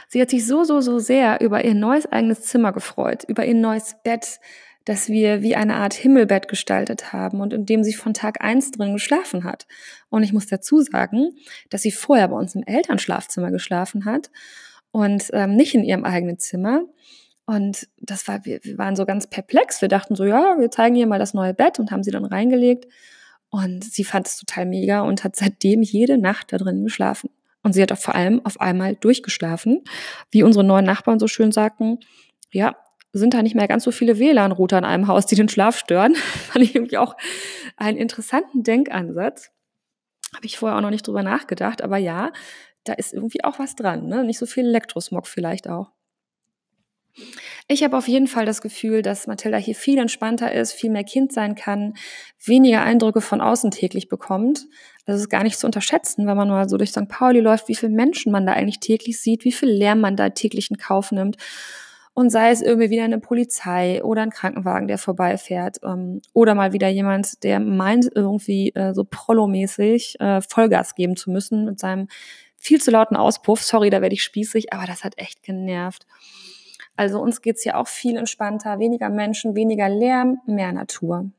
Sie 0.09 0.21
hat 0.21 0.30
sich 0.30 0.47
so, 0.47 0.64
so, 0.64 0.80
so 0.80 0.99
sehr 0.99 1.40
über 1.40 1.64
ihr 1.64 1.75
neues 1.75 2.07
eigenes 2.07 2.42
Zimmer 2.42 2.73
gefreut, 2.73 3.25
über 3.28 3.47
ihr 3.47 3.54
neues 3.54 3.97
Bett, 4.02 4.40
dass 4.85 5.08
wir 5.08 5.42
wie 5.42 5.54
eine 5.54 5.75
Art 5.75 5.94
Himmelbett 5.94 6.49
gestaltet 6.49 7.12
haben 7.12 7.40
und 7.40 7.52
in 7.52 7.66
dem 7.66 7.85
sie 7.85 7.92
von 7.92 8.14
Tag 8.14 8.42
eins 8.42 8.70
drin 8.70 8.94
geschlafen 8.94 9.44
hat. 9.44 9.66
Und 10.08 10.23
ich 10.23 10.32
muss 10.32 10.47
dazu 10.47 10.80
sagen, 10.80 11.32
dass 11.68 11.82
sie 11.82 11.90
vorher 11.90 12.28
bei 12.28 12.37
uns 12.37 12.54
im 12.54 12.62
Elternschlafzimmer 12.62 13.50
geschlafen 13.50 14.04
hat 14.06 14.30
und 14.90 15.28
ähm, 15.32 15.56
nicht 15.56 15.75
in 15.75 15.85
ihrem 15.85 16.04
eigenen 16.04 16.38
Zimmer. 16.38 16.82
Und 17.44 17.88
das 18.00 18.28
war, 18.28 18.44
wir, 18.44 18.61
wir 18.62 18.78
waren 18.78 18.97
so 18.97 19.06
ganz 19.06 19.26
perplex. 19.26 19.80
Wir 19.80 19.88
dachten 19.88 20.14
so, 20.16 20.25
ja, 20.25 20.56
wir 20.58 20.70
zeigen 20.70 20.97
ihr 20.97 21.06
mal 21.06 21.18
das 21.18 21.35
neue 21.35 21.54
Bett 21.54 21.78
und 21.78 21.90
haben 21.90 22.02
sie 22.02 22.11
dann 22.11 22.25
reingelegt. 22.25 22.87
Und 23.50 23.85
sie 23.85 24.04
fand 24.04 24.26
es 24.26 24.37
total 24.37 24.66
mega 24.66 25.00
und 25.00 25.25
hat 25.25 25.37
seitdem 25.37 25.82
jede 25.82 26.18
Nacht 26.18 26.52
da 26.52 26.58
drin 26.58 26.85
geschlafen. 26.85 27.30
Und 27.62 27.73
sie 27.73 27.82
hat 27.82 27.92
auch 27.92 27.99
vor 27.99 28.14
allem 28.14 28.44
auf 28.44 28.61
einmal 28.61 28.97
durchgeschlafen. 28.97 29.82
Wie 30.30 30.42
unsere 30.42 30.64
neuen 30.64 30.85
Nachbarn 30.85 31.18
so 31.18 31.26
schön 31.26 31.52
sagten, 31.52 31.99
ja, 32.50 32.76
sind 33.12 33.34
da 33.34 33.42
nicht 33.42 33.54
mehr 33.54 33.68
ganz 33.68 33.84
so 33.84 33.90
viele 33.90 34.18
WLAN-Router 34.18 34.78
in 34.78 34.84
einem 34.84 35.06
Haus, 35.08 35.26
die 35.26 35.34
den 35.34 35.48
Schlaf 35.48 35.78
stören. 35.78 36.14
Fand 36.50 36.64
ich 36.64 36.74
irgendwie 36.74 36.98
auch 36.98 37.16
einen 37.76 37.96
interessanten 37.96 38.62
Denkansatz. 38.62 39.50
Habe 40.34 40.46
ich 40.46 40.58
vorher 40.58 40.76
auch 40.76 40.82
noch 40.82 40.90
nicht 40.90 41.06
drüber 41.06 41.22
nachgedacht, 41.22 41.82
aber 41.82 41.96
ja, 41.96 42.32
da 42.84 42.92
ist 42.92 43.14
irgendwie 43.14 43.44
auch 43.44 43.58
was 43.58 43.76
dran. 43.76 44.06
Ne? 44.06 44.24
Nicht 44.24 44.38
so 44.38 44.46
viel 44.46 44.66
Elektrosmog 44.66 45.26
vielleicht 45.26 45.68
auch. 45.68 45.90
Ich 47.66 47.82
habe 47.82 47.96
auf 47.96 48.06
jeden 48.06 48.28
Fall 48.28 48.46
das 48.46 48.62
Gefühl, 48.62 49.02
dass 49.02 49.26
Mathilda 49.26 49.58
hier 49.58 49.74
viel 49.74 49.98
entspannter 49.98 50.52
ist, 50.52 50.72
viel 50.72 50.90
mehr 50.90 51.02
Kind 51.02 51.32
sein 51.32 51.56
kann, 51.56 51.94
weniger 52.44 52.82
Eindrücke 52.82 53.20
von 53.20 53.40
außen 53.40 53.72
täglich 53.72 54.08
bekommt. 54.08 54.66
Das 55.04 55.18
ist 55.18 55.28
gar 55.28 55.42
nicht 55.42 55.58
zu 55.58 55.66
unterschätzen, 55.66 56.26
wenn 56.26 56.36
man 56.36 56.48
mal 56.48 56.68
so 56.68 56.76
durch 56.76 56.90
St. 56.90 57.08
Pauli 57.08 57.40
läuft, 57.40 57.68
wie 57.68 57.74
viele 57.74 57.92
Menschen 57.92 58.30
man 58.30 58.46
da 58.46 58.52
eigentlich 58.52 58.78
täglich 58.78 59.20
sieht, 59.20 59.44
wie 59.44 59.52
viel 59.52 59.68
Lärm 59.68 60.00
man 60.00 60.14
da 60.14 60.28
täglich 60.30 60.70
in 60.70 60.76
Kauf 60.76 61.10
nimmt 61.10 61.36
Und 62.18 62.30
sei 62.30 62.50
es 62.50 62.62
irgendwie 62.62 62.90
wieder 62.90 63.04
eine 63.04 63.20
Polizei 63.20 64.02
oder 64.02 64.22
ein 64.22 64.30
Krankenwagen, 64.30 64.88
der 64.88 64.98
vorbeifährt. 64.98 65.76
Ähm, 65.84 66.20
oder 66.32 66.56
mal 66.56 66.72
wieder 66.72 66.88
jemand, 66.88 67.44
der 67.44 67.60
meint, 67.60 68.10
irgendwie 68.12 68.70
äh, 68.75 68.92
so 68.92 69.06
prollomäßig 69.08 70.18
äh, 70.18 70.40
Vollgas 70.40 70.96
geben 70.96 71.14
zu 71.14 71.30
müssen 71.30 71.64
mit 71.64 71.78
seinem 71.78 72.08
viel 72.56 72.80
zu 72.80 72.90
lauten 72.90 73.14
Auspuff. 73.14 73.62
Sorry, 73.62 73.88
da 73.90 74.02
werde 74.02 74.16
ich 74.16 74.25
spießig, 74.25 74.72
aber 74.72 74.84
das 74.84 75.04
hat 75.04 75.16
echt 75.16 75.44
genervt. 75.44 76.08
Also 76.96 77.20
uns 77.20 77.40
geht's 77.40 77.62
hier 77.62 77.78
auch 77.78 77.87
viel 77.87 78.16
entspannter, 78.16 78.80
weniger 78.80 79.10
Menschen, 79.10 79.54
weniger 79.54 79.88
Lärm, 79.88 80.40
mehr 80.44 80.72
Natur. 80.72 81.30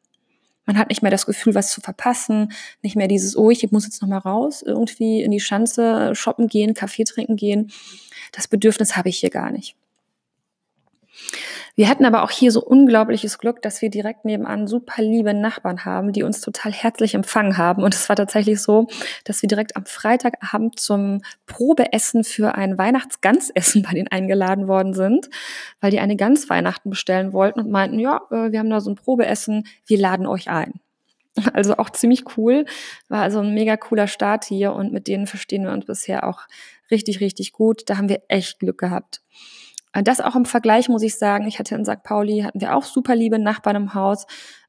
Man 0.65 0.77
hat 0.77 0.87
nicht 0.87 1.01
mehr 1.01 1.11
das 1.11 1.25
Gefühl, 1.25 1.55
was 1.55 1.73
zu 1.73 1.81
verpassen, 1.81 2.53
nicht 2.83 2.95
mehr 2.95 3.09
dieses, 3.09 3.35
oh, 3.35 3.51
ich 3.51 3.69
muss 3.73 3.83
jetzt 3.83 4.01
noch 4.01 4.07
mal 4.07 4.19
raus, 4.19 4.61
irgendwie 4.61 5.23
in 5.23 5.31
die 5.31 5.41
Schanze 5.41 6.15
shoppen 6.15 6.47
gehen, 6.47 6.73
Kaffee 6.73 7.03
trinken 7.03 7.35
gehen. 7.35 7.69
Das 8.31 8.47
Bedürfnis 8.47 8.95
habe 8.95 9.09
ich 9.09 9.17
hier 9.17 9.29
gar 9.29 9.51
nicht. 9.51 9.75
Wir 11.79 11.87
hatten 11.87 12.03
aber 12.03 12.23
auch 12.23 12.29
hier 12.29 12.51
so 12.51 12.61
unglaubliches 12.61 13.37
Glück, 13.37 13.61
dass 13.61 13.81
wir 13.81 13.89
direkt 13.89 14.25
nebenan 14.25 14.67
super 14.67 15.01
liebe 15.01 15.33
Nachbarn 15.33 15.85
haben, 15.85 16.11
die 16.11 16.23
uns 16.23 16.41
total 16.41 16.73
herzlich 16.73 17.13
empfangen 17.13 17.57
haben. 17.57 17.83
Und 17.83 17.95
es 17.95 18.09
war 18.09 18.17
tatsächlich 18.17 18.61
so, 18.61 18.87
dass 19.23 19.41
wir 19.41 19.47
direkt 19.47 19.77
am 19.77 19.85
Freitagabend 19.85 20.77
zum 20.77 21.21
Probeessen 21.45 22.25
für 22.25 22.55
ein 22.55 22.77
Weihnachtsgansessen 22.77 23.81
bei 23.89 23.91
denen 23.91 24.09
eingeladen 24.09 24.67
worden 24.67 24.93
sind, 24.93 25.29
weil 25.79 25.89
die 25.89 26.01
eine 26.01 26.17
Gans 26.17 26.49
Weihnachten 26.49 26.89
bestellen 26.89 27.31
wollten 27.31 27.61
und 27.61 27.71
meinten, 27.71 27.97
ja, 27.97 28.23
äh, 28.29 28.51
wir 28.51 28.59
haben 28.59 28.69
da 28.69 28.81
so 28.81 28.91
ein 28.91 28.97
Probeessen, 28.97 29.65
wir 29.85 29.99
laden 29.99 30.27
euch 30.27 30.49
ein. 30.49 30.81
Also 31.53 31.77
auch 31.77 31.91
ziemlich 31.91 32.35
cool. 32.35 32.65
War 33.07 33.21
also 33.21 33.39
ein 33.39 33.53
mega 33.53 33.77
cooler 33.77 34.07
Start 34.07 34.43
hier 34.43 34.73
und 34.73 34.91
mit 34.91 35.07
denen 35.07 35.27
verstehen 35.27 35.63
wir 35.63 35.71
uns 35.71 35.85
bisher 35.85 36.27
auch 36.27 36.41
richtig, 36.91 37.21
richtig 37.21 37.53
gut. 37.53 37.83
Da 37.85 37.95
haben 37.95 38.09
wir 38.09 38.21
echt 38.27 38.59
Glück 38.59 38.79
gehabt. 38.79 39.21
Äh, 39.93 40.03
das 40.03 40.21
auch 40.21 40.35
im 40.35 40.45
Vergleich 40.45 40.89
muss 40.89 41.03
ich 41.03 41.17
sagen, 41.17 41.47
ich 41.47 41.59
hatte 41.59 41.75
in 41.75 41.85
St. 41.85 42.03
Pauli, 42.03 42.41
hatten 42.41 42.61
wir 42.61 42.75
auch 42.75 42.83
super 42.83 43.15
liebe 43.15 43.39
Nachbarn 43.39 43.75
im 43.75 43.93
Haus, 43.93 44.25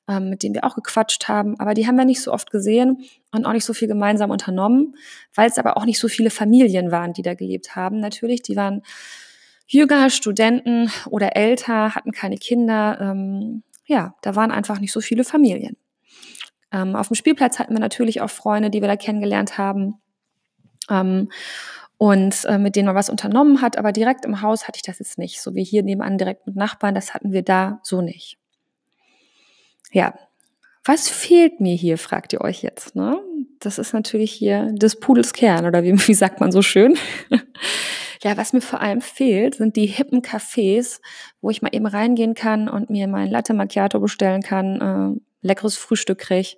ähm, 0.09 0.31
mit 0.31 0.43
denen 0.43 0.55
wir 0.55 0.65
auch 0.65 0.75
gequatscht 0.75 1.29
haben, 1.29 1.59
aber 1.61 1.75
die 1.75 1.87
haben 1.87 1.97
wir 1.97 2.05
nicht 2.05 2.23
so 2.23 2.33
oft 2.33 2.51
gesehen 2.51 3.05
und 3.33 3.47
auch 3.47 3.53
nicht 3.53 3.65
so 3.65 3.73
viel 3.73 3.89
gemeinsam 3.89 4.31
unternommen, 4.31 4.97
weil 5.35 5.49
es 5.49 5.59
aber 5.59 5.77
auch 5.77 5.85
nicht 5.85 5.99
so 5.99 6.09
viele 6.09 6.31
Familien 6.31 6.91
waren, 6.91 7.13
die 7.13 7.23
da 7.23 7.35
gelebt 7.35 7.77
haben. 7.77 8.01
Natürlich, 8.01 8.43
die 8.43 8.57
waren 8.57 8.83
jünger, 9.67 10.11
Studenten 10.11 10.91
oder 11.09 11.37
älter, 11.37 11.95
hatten 11.95 12.13
keine 12.13 12.37
Kinder. 12.37 12.99
Ähm, 13.01 13.63
ja, 13.87 14.15
da 14.23 14.35
waren 14.35 14.51
einfach 14.51 14.81
nicht 14.81 14.93
so 14.93 15.01
viele 15.01 15.23
Familien. 15.23 15.77
Ähm, 16.73 16.97
auf 16.97 17.09
dem 17.09 17.15
Spielplatz 17.15 17.59
hatten 17.59 17.75
wir 17.75 17.81
natürlich 17.81 18.21
auch 18.21 18.31
Freunde, 18.31 18.71
die 18.71 18.81
wir 18.81 18.89
da 18.89 18.97
kennengelernt 18.97 19.59
haben. 19.59 20.01
Ähm, 20.89 21.31
und 22.01 22.47
äh, 22.47 22.57
mit 22.57 22.77
denen 22.77 22.87
man 22.87 22.95
was 22.95 23.11
unternommen 23.11 23.61
hat. 23.61 23.77
Aber 23.77 23.93
direkt 23.93 24.25
im 24.25 24.41
Haus 24.41 24.67
hatte 24.67 24.79
ich 24.79 24.83
das 24.83 25.01
jetzt 25.01 25.19
nicht. 25.19 25.43
So 25.43 25.55
wie 25.55 25.63
hier 25.63 25.83
nebenan 25.83 26.17
direkt 26.17 26.47
mit 26.47 26.57
Nachbarn, 26.57 26.95
das 26.95 27.13
hatten 27.13 27.31
wir 27.31 27.43
da 27.43 27.79
so 27.83 28.01
nicht. 28.01 28.39
Ja, 29.93 30.15
was 30.83 31.11
fehlt 31.11 31.61
mir 31.61 31.75
hier, 31.75 31.99
fragt 31.99 32.33
ihr 32.33 32.41
euch 32.41 32.63
jetzt. 32.63 32.97
Ne? 32.97 33.21
Das 33.59 33.77
ist 33.77 33.93
natürlich 33.93 34.33
hier 34.33 34.73
des 34.73 34.99
Pudels 34.99 35.35
Kern 35.35 35.67
oder 35.67 35.83
wie, 35.83 35.93
wie 36.09 36.15
sagt 36.15 36.41
man 36.41 36.53
so 36.53 36.63
schön. 36.63 36.97
ja, 38.23 38.35
was 38.39 38.55
mir 38.55 38.63
vor 38.63 38.81
allem 38.81 39.03
fehlt, 39.03 39.57
sind 39.57 39.77
die 39.77 39.85
hippen 39.85 40.23
Cafés, 40.23 41.03
wo 41.43 41.51
ich 41.51 41.61
mal 41.61 41.69
eben 41.75 41.85
reingehen 41.87 42.33
kann 42.33 42.71
und 42.71 42.89
mir 42.89 43.09
mein 43.09 43.29
Latte 43.29 43.53
Macchiato 43.53 44.01
bestellen 44.01 44.41
kann, 44.41 45.21
äh, 45.21 45.47
leckeres 45.47 45.77
Frühstück 45.77 46.21
kriege. 46.21 46.57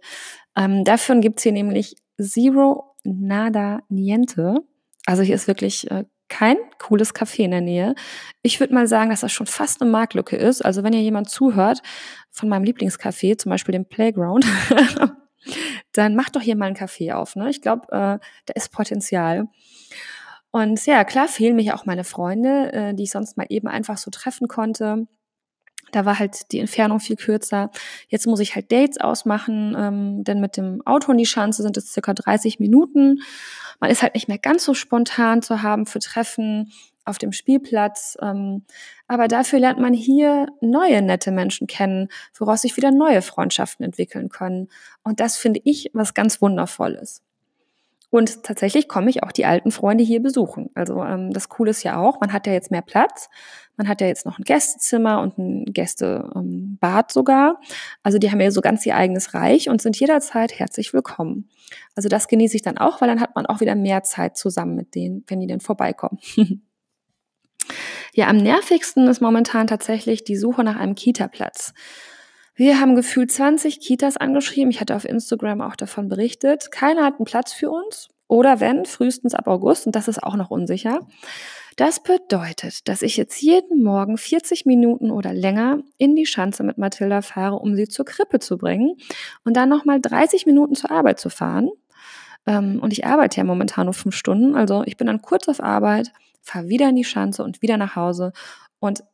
Ähm, 0.56 0.84
dafür 0.84 1.16
gibt's 1.16 1.42
hier 1.42 1.50
nämlich 1.50 1.96
Zero 2.16 2.94
Nada 3.02 3.80
Niente. 3.88 4.62
Also 5.06 5.23
hier 5.23 5.35
ist 5.35 5.49
wirklich 5.49 5.90
äh, 5.90 6.04
kein 6.28 6.56
cooles 6.78 7.14
Café 7.14 7.44
in 7.44 7.50
der 7.50 7.61
Nähe. 7.61 7.94
Ich 8.42 8.59
würde 8.59 8.73
mal 8.73 8.87
sagen, 8.87 9.11
dass 9.11 9.21
das 9.21 9.32
schon 9.32 9.47
fast 9.47 9.82
eine 9.82 9.90
Marktlücke 9.90 10.37
ist. 10.37 10.64
Also 10.64 10.82
wenn 10.82 10.94
ihr 10.94 11.02
jemand 11.02 11.28
zuhört 11.28 11.82
von 12.30 12.49
meinem 12.49 12.64
Lieblingscafé, 12.64 13.37
zum 13.37 13.50
Beispiel 13.50 13.73
dem 13.73 13.85
Playground, 13.85 14.47
dann 15.92 16.16
macht 16.16 16.35
doch 16.35 16.40
hier 16.40 16.56
mal 16.56 16.66
ein 16.66 16.76
Café 16.76 17.12
auf. 17.12 17.37
Ne? 17.37 17.50
Ich 17.50 17.61
glaube, 17.61 17.87
äh, 17.88 18.18
da 18.47 18.54
ist 18.54 18.73
Potenzial. 18.73 19.49
Und 20.50 20.85
ja, 20.87 21.04
klar 21.04 21.28
fehlen 21.28 21.59
ja 21.59 21.75
auch 21.75 21.87
meine 21.87 22.04
Freunde, 22.04 22.73
äh, 22.73 22.94
die 22.94 23.04
ich 23.04 23.11
sonst 23.11 23.37
mal 23.37 23.47
eben 23.49 23.68
einfach 23.68 23.99
so 23.99 24.11
treffen 24.11 24.49
konnte. 24.49 25.06
Da 25.92 26.04
war 26.04 26.18
halt 26.18 26.50
die 26.52 26.58
Entfernung 26.58 27.00
viel 27.00 27.16
kürzer. 27.16 27.70
Jetzt 28.08 28.26
muss 28.26 28.40
ich 28.40 28.54
halt 28.54 28.72
Dates 28.72 28.99
ausmachen, 28.99 29.76
ähm, 29.78 30.25
denn 30.25 30.40
mit 30.40 30.56
dem 30.56 30.84
Auto 30.87 31.12
in 31.12 31.18
die 31.18 31.26
Schanze 31.26 31.62
sind 31.62 31.76
es 31.76 31.92
circa 31.92 32.14
30 32.14 32.58
Minuten. 32.58 33.20
Man 33.78 33.90
ist 33.90 34.02
halt 34.02 34.14
nicht 34.14 34.28
mehr 34.28 34.38
ganz 34.38 34.64
so 34.64 34.75
spontan 34.75 35.42
zu 35.42 35.62
haben 35.62 35.87
für 35.87 36.00
Treffen 36.00 36.72
auf 37.04 37.18
dem 37.18 37.32
Spielplatz. 37.32 38.16
Ähm, 38.20 38.64
aber 39.06 39.28
dafür 39.28 39.58
lernt 39.58 39.80
man 39.80 39.92
hier 39.92 40.46
neue 40.61 41.02
nette 41.02 41.30
Menschen 41.30 41.66
kennen, 41.66 42.08
woraus 42.37 42.62
sich 42.62 42.76
wieder 42.76 42.90
neue 42.90 43.22
Freundschaften 43.22 43.84
entwickeln 43.84 44.28
können. 44.28 44.68
Und 45.02 45.20
das 45.20 45.37
finde 45.37 45.61
ich 45.64 45.90
was 45.92 46.14
ganz 46.14 46.40
Wundervolles. 46.40 47.22
Und 48.12 48.42
tatsächlich 48.42 48.88
komme 48.88 49.09
ich 49.09 49.23
auch 49.23 49.33
die 49.33 49.47
alten 49.47 49.71
Freunde 49.71 50.04
hier 50.04 50.21
besuchen. 50.21 50.69
Also 50.75 51.02
ähm, 51.02 51.33
das 51.33 51.49
Coole 51.49 51.71
ist 51.71 51.83
ja 51.83 51.99
auch, 51.99 52.21
man 52.21 52.35
hat 52.35 52.47
ja 52.47 52.52
jetzt 52.52 52.71
mehr 52.71 52.83
Platz. 52.83 53.31
Man 53.78 53.88
hat 53.88 54.02
ja 54.02 54.07
jetzt 54.07 54.26
noch 54.26 54.38
ein 54.38 54.45
Gästezimmer 54.45 55.23
und 55.23 55.38
ein 55.38 55.64
Gästebad 55.64 57.11
sogar. 57.11 57.59
Also 58.02 58.19
die 58.19 58.31
haben 58.31 58.38
ja 58.42 58.50
so 58.50 58.61
ganz 58.61 58.85
ihr 58.85 58.97
eigenes 58.97 59.33
Reich 59.33 59.71
und 59.71 59.81
sind 59.81 59.99
jederzeit 59.99 60.59
herzlich 60.59 60.92
willkommen. 60.92 61.49
Also 61.97 62.11
das 62.11 62.28
genieße 62.28 62.54
ich 62.54 62.61
dann 62.61 62.76
auch, 62.76 63.00
weil 63.00 63.09
dann 63.09 63.23
hat 63.23 63.35
man 63.35 63.47
auch 63.47 63.61
wieder 63.62 63.76
mehr 63.76 64.02
Zeit 64.02 64.37
zusammen 64.37 64.76
mit 64.76 64.95
denen, 64.95 65.25
wenn 65.28 65.40
die 65.40 65.47
denn 65.47 65.61
vorbeikommen. 65.61 66.19
ja, 68.12 68.28
am 68.28 68.37
nervigsten 68.37 69.09
ist 69.09 69.23
momentan 69.23 69.69
tatsächlich 69.69 70.23
die 70.23 70.37
Suche 70.37 70.64
nach 70.64 70.76
einem 70.76 70.97
Kita-Platz. 70.97 71.73
Wir 72.54 72.80
haben 72.80 72.94
gefühlt 72.94 73.32
20 73.32 73.80
Kitas 73.80 74.16
angeschrieben. 74.16 74.71
Ich 74.71 74.80
hatte 74.80 74.94
auf 74.94 75.04
Instagram 75.04 75.61
auch 75.62 75.76
davon 75.76 76.09
berichtet. 76.09 76.71
Keiner 76.71 77.04
hat 77.04 77.14
einen 77.16 77.25
Platz 77.25 77.52
für 77.52 77.71
uns. 77.71 78.09
Oder 78.28 78.61
wenn, 78.61 78.85
frühestens 78.85 79.35
ab 79.35 79.47
August. 79.47 79.87
Und 79.87 79.97
das 79.97 80.09
ist 80.09 80.23
auch 80.23 80.37
noch 80.37 80.50
unsicher. 80.50 81.00
Das 81.76 82.02
bedeutet, 82.02 82.87
dass 82.88 83.02
ich 83.02 83.16
jetzt 83.16 83.40
jeden 83.40 83.82
Morgen 83.82 84.18
40 84.18 84.66
Minuten 84.66 85.11
oder 85.11 85.32
länger 85.32 85.78
in 85.97 86.14
die 86.14 86.26
Schanze 86.26 86.62
mit 86.62 86.76
Mathilda 86.76 87.23
fahre, 87.23 87.56
um 87.56 87.75
sie 87.75 87.88
zur 87.88 88.04
Krippe 88.04 88.38
zu 88.38 88.59
bringen. 88.59 88.97
Und 89.44 89.56
dann 89.56 89.71
nochmal 89.71 90.00
30 90.00 90.44
Minuten 90.44 90.75
zur 90.75 90.90
Arbeit 90.90 91.18
zu 91.18 91.30
fahren. 91.30 91.71
Ähm, 92.47 92.80
und 92.82 92.92
ich 92.92 93.06
arbeite 93.06 93.38
ja 93.38 93.44
momentan 93.44 93.87
nur 93.87 93.94
fünf 93.94 94.14
Stunden. 94.14 94.54
Also 94.54 94.82
ich 94.85 94.97
bin 94.99 95.06
dann 95.06 95.23
kurz 95.23 95.49
auf 95.49 95.62
Arbeit, 95.62 96.12
fahre 96.42 96.68
wieder 96.68 96.90
in 96.90 96.97
die 96.97 97.04
Schanze 97.04 97.42
und 97.44 97.62
wieder 97.62 97.78
nach 97.78 97.97
Hause. 97.97 98.32
Und 98.78 99.04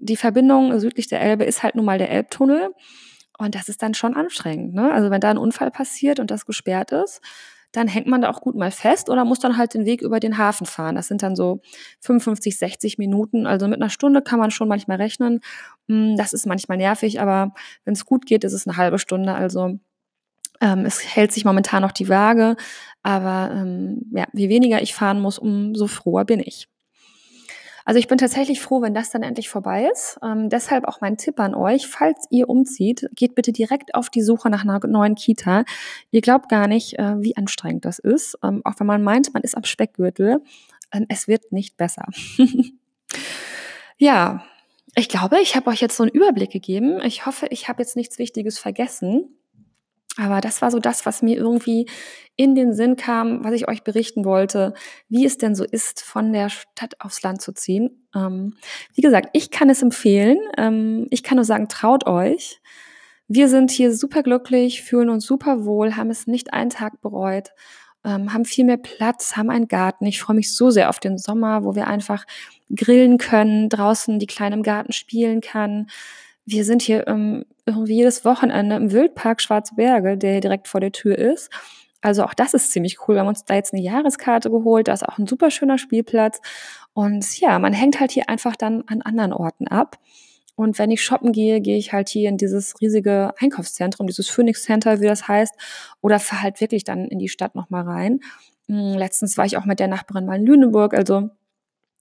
die 0.00 0.16
Verbindung 0.16 0.78
südlich 0.78 1.08
der 1.08 1.20
Elbe 1.20 1.44
ist 1.44 1.62
halt 1.62 1.74
nun 1.74 1.84
mal 1.84 1.98
der 1.98 2.10
Elbtunnel. 2.10 2.70
Und 3.38 3.54
das 3.54 3.68
ist 3.68 3.82
dann 3.82 3.94
schon 3.94 4.16
anstrengend. 4.16 4.74
Ne? 4.74 4.92
Also 4.92 5.10
wenn 5.10 5.20
da 5.20 5.30
ein 5.30 5.38
Unfall 5.38 5.70
passiert 5.70 6.20
und 6.20 6.30
das 6.30 6.44
gesperrt 6.44 6.92
ist, 6.92 7.22
dann 7.72 7.88
hängt 7.88 8.06
man 8.06 8.20
da 8.20 8.30
auch 8.30 8.40
gut 8.40 8.56
mal 8.56 8.70
fest 8.70 9.08
oder 9.08 9.24
muss 9.24 9.38
dann 9.38 9.56
halt 9.56 9.74
den 9.74 9.86
Weg 9.86 10.02
über 10.02 10.20
den 10.20 10.38
Hafen 10.38 10.66
fahren. 10.66 10.96
Das 10.96 11.08
sind 11.08 11.22
dann 11.22 11.36
so 11.36 11.60
55, 12.00 12.58
60 12.58 12.98
Minuten. 12.98 13.46
Also 13.46 13.68
mit 13.68 13.80
einer 13.80 13.90
Stunde 13.90 14.22
kann 14.22 14.40
man 14.40 14.50
schon 14.50 14.68
manchmal 14.68 14.96
rechnen. 14.96 15.40
Hm, 15.88 16.16
das 16.16 16.32
ist 16.32 16.46
manchmal 16.46 16.78
nervig, 16.78 17.20
aber 17.20 17.54
wenn 17.84 17.94
es 17.94 18.04
gut 18.04 18.26
geht, 18.26 18.44
ist 18.44 18.52
es 18.52 18.66
eine 18.66 18.76
halbe 18.76 18.98
Stunde. 18.98 19.34
Also 19.34 19.78
ähm, 20.60 20.84
es 20.84 21.16
hält 21.16 21.32
sich 21.32 21.44
momentan 21.44 21.82
noch 21.82 21.92
die 21.92 22.08
Waage. 22.08 22.56
Aber 23.02 23.50
ähm, 23.54 24.02
ja, 24.12 24.26
je 24.32 24.48
weniger 24.48 24.82
ich 24.82 24.94
fahren 24.94 25.20
muss, 25.20 25.38
umso 25.38 25.86
froher 25.86 26.24
bin 26.24 26.40
ich. 26.40 26.68
Also 27.84 27.98
ich 27.98 28.08
bin 28.08 28.18
tatsächlich 28.18 28.60
froh, 28.60 28.82
wenn 28.82 28.94
das 28.94 29.10
dann 29.10 29.22
endlich 29.22 29.48
vorbei 29.48 29.88
ist. 29.92 30.18
Ähm, 30.22 30.48
deshalb 30.48 30.84
auch 30.84 31.00
mein 31.00 31.16
Tipp 31.16 31.40
an 31.40 31.54
euch, 31.54 31.86
falls 31.86 32.26
ihr 32.30 32.48
umzieht, 32.48 33.08
geht 33.14 33.34
bitte 33.34 33.52
direkt 33.52 33.94
auf 33.94 34.10
die 34.10 34.22
Suche 34.22 34.50
nach 34.50 34.62
einer 34.62 34.80
neuen 34.86 35.14
Kita. 35.14 35.64
Ihr 36.10 36.20
glaubt 36.20 36.48
gar 36.48 36.66
nicht, 36.66 36.98
äh, 36.98 37.20
wie 37.20 37.36
anstrengend 37.36 37.84
das 37.84 37.98
ist. 37.98 38.38
Ähm, 38.42 38.62
auch 38.64 38.74
wenn 38.78 38.86
man 38.86 39.02
meint, 39.02 39.32
man 39.32 39.42
ist 39.42 39.56
am 39.56 39.64
Speckgürtel. 39.64 40.42
Ähm, 40.92 41.06
es 41.08 41.28
wird 41.28 41.52
nicht 41.52 41.76
besser. 41.76 42.06
ja, 43.98 44.44
ich 44.94 45.08
glaube, 45.08 45.40
ich 45.40 45.56
habe 45.56 45.70
euch 45.70 45.80
jetzt 45.80 45.96
so 45.96 46.02
einen 46.02 46.12
Überblick 46.12 46.50
gegeben. 46.50 47.00
Ich 47.04 47.26
hoffe, 47.26 47.46
ich 47.50 47.68
habe 47.68 47.82
jetzt 47.82 47.96
nichts 47.96 48.18
Wichtiges 48.18 48.58
vergessen. 48.58 49.39
Aber 50.16 50.40
das 50.40 50.60
war 50.60 50.70
so 50.70 50.78
das, 50.78 51.06
was 51.06 51.22
mir 51.22 51.36
irgendwie 51.36 51.86
in 52.36 52.54
den 52.54 52.72
Sinn 52.72 52.96
kam, 52.96 53.44
was 53.44 53.52
ich 53.52 53.68
euch 53.68 53.84
berichten 53.84 54.24
wollte, 54.24 54.74
wie 55.08 55.24
es 55.24 55.38
denn 55.38 55.54
so 55.54 55.64
ist, 55.64 56.02
von 56.02 56.32
der 56.32 56.48
Stadt 56.48 56.94
aufs 57.00 57.22
Land 57.22 57.42
zu 57.42 57.52
ziehen. 57.52 58.06
Ähm, 58.14 58.54
wie 58.94 59.02
gesagt, 59.02 59.28
ich 59.34 59.50
kann 59.50 59.70
es 59.70 59.82
empfehlen. 59.82 60.38
Ähm, 60.56 61.06
ich 61.10 61.22
kann 61.22 61.36
nur 61.36 61.44
sagen, 61.44 61.68
traut 61.68 62.06
euch. 62.06 62.60
Wir 63.28 63.48
sind 63.48 63.70
hier 63.70 63.94
super 63.94 64.22
glücklich, 64.22 64.82
fühlen 64.82 65.10
uns 65.10 65.24
super 65.24 65.64
wohl, 65.64 65.96
haben 65.96 66.10
es 66.10 66.26
nicht 66.26 66.52
einen 66.52 66.70
Tag 66.70 67.00
bereut, 67.00 67.50
ähm, 68.02 68.32
haben 68.32 68.44
viel 68.44 68.64
mehr 68.64 68.78
Platz, 68.78 69.36
haben 69.36 69.50
einen 69.50 69.68
Garten. 69.68 70.06
Ich 70.06 70.20
freue 70.20 70.34
mich 70.34 70.52
so 70.52 70.70
sehr 70.70 70.88
auf 70.88 70.98
den 70.98 71.18
Sommer, 71.18 71.62
wo 71.62 71.76
wir 71.76 71.86
einfach 71.86 72.24
grillen 72.74 73.18
können, 73.18 73.68
draußen 73.68 74.18
die 74.18 74.26
Kleine 74.26 74.56
im 74.56 74.62
Garten 74.64 74.92
spielen 74.92 75.40
kann 75.40 75.86
wir 76.50 76.64
sind 76.64 76.82
hier 76.82 77.06
ähm, 77.06 77.44
jedes 77.86 78.24
Wochenende 78.24 78.76
im 78.76 78.92
Wildpark 78.92 79.40
Schwarzberge, 79.40 80.16
der 80.16 80.32
hier 80.32 80.40
direkt 80.40 80.68
vor 80.68 80.80
der 80.80 80.92
Tür 80.92 81.18
ist. 81.18 81.50
Also 82.02 82.24
auch 82.24 82.34
das 82.34 82.54
ist 82.54 82.72
ziemlich 82.72 82.98
cool. 83.06 83.16
Wir 83.16 83.20
haben 83.20 83.28
uns 83.28 83.44
da 83.44 83.54
jetzt 83.54 83.74
eine 83.74 83.82
Jahreskarte 83.82 84.50
geholt. 84.50 84.88
Da 84.88 84.94
ist 84.94 85.06
auch 85.06 85.18
ein 85.18 85.26
super 85.26 85.50
schöner 85.50 85.78
Spielplatz. 85.78 86.40
Und 86.94 87.38
ja, 87.40 87.58
man 87.58 87.72
hängt 87.72 88.00
halt 88.00 88.10
hier 88.10 88.28
einfach 88.28 88.56
dann 88.56 88.84
an 88.86 89.02
anderen 89.02 89.32
Orten 89.32 89.68
ab. 89.68 89.98
Und 90.56 90.78
wenn 90.78 90.90
ich 90.90 91.02
shoppen 91.02 91.32
gehe, 91.32 91.60
gehe 91.60 91.78
ich 91.78 91.92
halt 91.92 92.08
hier 92.08 92.28
in 92.28 92.36
dieses 92.36 92.80
riesige 92.80 93.32
Einkaufszentrum, 93.38 94.06
dieses 94.06 94.28
Phoenix 94.28 94.64
Center, 94.64 95.00
wie 95.00 95.06
das 95.06 95.26
heißt, 95.26 95.54
oder 96.00 96.18
fahre 96.18 96.42
halt 96.42 96.60
wirklich 96.60 96.84
dann 96.84 97.06
in 97.06 97.18
die 97.18 97.28
Stadt 97.28 97.54
nochmal 97.54 97.84
rein. 97.84 98.20
Hm, 98.66 98.98
letztens 98.98 99.38
war 99.38 99.46
ich 99.46 99.56
auch 99.56 99.64
mit 99.64 99.80
der 99.80 99.88
Nachbarin 99.88 100.26
mal 100.26 100.36
in 100.36 100.46
Lüneburg, 100.46 100.94
also 100.94 101.30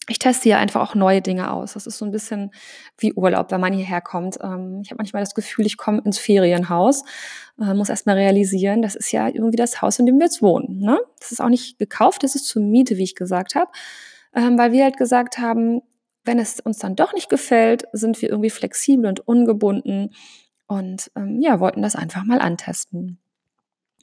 ich 0.09 0.19
teste 0.19 0.43
hier 0.43 0.57
einfach 0.57 0.81
auch 0.81 0.95
neue 0.95 1.21
Dinge 1.21 1.51
aus. 1.51 1.73
Das 1.73 1.87
ist 1.87 1.97
so 1.97 2.05
ein 2.05 2.11
bisschen 2.11 2.51
wie 2.97 3.13
Urlaub, 3.13 3.51
wenn 3.51 3.61
man 3.61 3.73
hierher 3.73 4.01
kommt. 4.01 4.37
Ähm, 4.41 4.81
ich 4.83 4.91
habe 4.91 4.97
manchmal 4.97 5.21
das 5.21 5.35
Gefühl, 5.35 5.65
ich 5.65 5.77
komme 5.77 6.01
ins 6.03 6.17
Ferienhaus, 6.17 7.03
äh, 7.61 7.73
muss 7.73 7.89
erstmal 7.89 8.15
realisieren, 8.15 8.81
das 8.81 8.95
ist 8.95 9.11
ja 9.11 9.27
irgendwie 9.27 9.57
das 9.57 9.81
Haus, 9.81 9.99
in 9.99 10.05
dem 10.05 10.17
wir 10.17 10.25
jetzt 10.25 10.41
wohnen. 10.41 10.79
Ne? 10.79 10.99
Das 11.19 11.31
ist 11.31 11.41
auch 11.41 11.49
nicht 11.49 11.79
gekauft, 11.79 12.23
das 12.23 12.35
ist 12.35 12.47
zur 12.47 12.61
Miete, 12.61 12.97
wie 12.97 13.03
ich 13.03 13.15
gesagt 13.15 13.55
habe, 13.55 13.71
ähm, 14.35 14.57
weil 14.57 14.71
wir 14.71 14.83
halt 14.83 14.97
gesagt 14.97 15.37
haben, 15.37 15.81
wenn 16.25 16.39
es 16.39 16.59
uns 16.59 16.79
dann 16.79 16.95
doch 16.95 17.13
nicht 17.13 17.29
gefällt, 17.29 17.83
sind 17.93 18.21
wir 18.21 18.29
irgendwie 18.29 18.49
flexibel 18.49 19.07
und 19.07 19.27
ungebunden 19.27 20.13
und 20.67 21.11
ähm, 21.15 21.39
ja, 21.41 21.59
wollten 21.59 21.81
das 21.81 21.95
einfach 21.95 22.23
mal 22.23 22.39
antesten. 22.39 23.19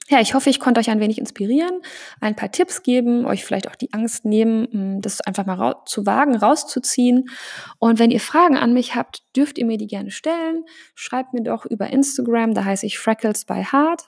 Ja, 0.09 0.21
ich 0.21 0.33
hoffe, 0.33 0.49
ich 0.49 0.61
konnte 0.61 0.79
euch 0.79 0.89
ein 0.89 1.01
wenig 1.01 1.17
inspirieren, 1.17 1.81
ein 2.21 2.35
paar 2.35 2.49
Tipps 2.49 2.81
geben, 2.81 3.25
euch 3.25 3.43
vielleicht 3.43 3.67
auch 3.67 3.75
die 3.75 3.91
Angst 3.91 4.23
nehmen, 4.23 5.01
das 5.01 5.19
einfach 5.19 5.45
mal 5.45 5.75
zu 5.85 6.05
wagen, 6.05 6.37
rauszuziehen. 6.37 7.29
Und 7.77 7.99
wenn 7.99 8.09
ihr 8.09 8.21
Fragen 8.21 8.55
an 8.55 8.73
mich 8.73 8.95
habt, 8.95 9.23
dürft 9.35 9.57
ihr 9.57 9.65
mir 9.65 9.77
die 9.77 9.87
gerne 9.87 10.11
stellen. 10.11 10.63
Schreibt 10.95 11.33
mir 11.33 11.43
doch 11.43 11.65
über 11.65 11.87
Instagram, 11.89 12.53
da 12.53 12.63
heiße 12.63 12.85
ich 12.85 12.99
Freckles 12.99 13.43
by 13.43 13.65
Heart, 13.65 14.07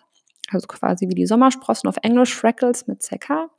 also 0.52 0.68
quasi 0.68 1.10
wie 1.10 1.16
die 1.16 1.26
Sommersprossen 1.26 1.90
auf 1.90 1.98
Englisch, 2.02 2.34
Freckles 2.34 2.88
mit 2.88 3.02
CK. 3.02 3.50